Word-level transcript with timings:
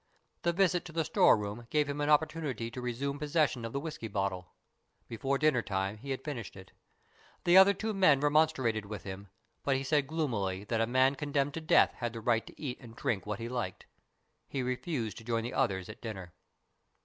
The 0.41 0.51
visit 0.51 0.83
to 0.85 0.91
the 0.91 1.05
store 1.05 1.37
room 1.37 1.67
gave 1.69 1.87
him 1.87 2.01
an 2.01 2.09
opportunity 2.09 2.71
to 2.71 2.81
resume 2.81 3.19
posses 3.19 3.51
sion 3.51 3.63
of 3.63 3.71
the 3.71 3.79
whisky 3.79 4.07
bottle. 4.07 4.55
Before 5.07 5.37
dinner 5.37 5.61
time 5.61 5.97
he 5.97 6.09
had 6.09 6.23
finished 6.23 6.55
it. 6.55 6.71
The 7.43 7.55
other 7.55 7.75
two 7.75 7.93
men 7.93 8.19
remonstrated 8.19 8.87
with 8.87 9.03
him, 9.03 9.27
but 9.63 9.75
he 9.75 9.83
said 9.83 10.07
gloomily 10.07 10.63
that 10.63 10.81
a 10.81 10.87
man 10.87 11.13
con 11.13 11.31
demned 11.31 11.53
to 11.53 11.61
death 11.61 11.93
had 11.97 12.13
the 12.13 12.19
right 12.19 12.47
to 12.47 12.59
eat 12.59 12.79
and 12.81 12.95
drink 12.95 13.27
what 13.27 13.37
he 13.37 13.47
liked. 13.47 13.85
He 14.49 14.63
refused 14.63 15.19
to 15.19 15.23
join 15.23 15.43
the 15.43 15.53
others 15.53 15.87
at 15.87 16.01
dinner. 16.01 16.33